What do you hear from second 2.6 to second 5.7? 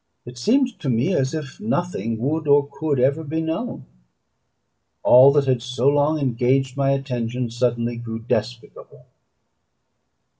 could ever be known. All that had